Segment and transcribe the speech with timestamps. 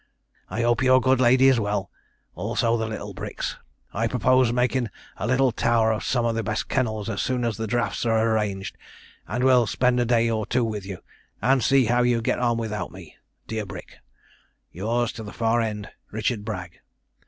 [0.49, 1.91] 'I hope your good lady is well
[2.33, 3.59] also all the little Bricks.
[3.93, 7.55] I purpose making a little tower of some of the best kennels as soon as
[7.55, 8.75] the drafts are arranged,
[9.27, 11.03] and will spend a day or two with you,
[11.39, 13.15] and see how you get on without me.
[13.45, 13.99] Dear Brick,'
[14.71, 16.79] 'Yours to the far end, 'RICHARD BRAGG.